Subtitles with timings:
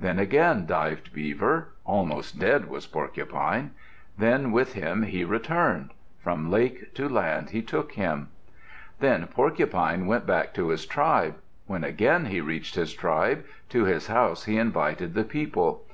[0.00, 1.68] Then again dived Beaver.
[1.84, 3.70] Almost dead was Porcupine.
[4.18, 5.92] Then with him he returned.
[6.18, 8.30] From lake to land he took him.
[8.98, 11.36] Then Porcupine went back to his tribe.
[11.68, 15.84] When again he reached his tribe, to his house he invited the people.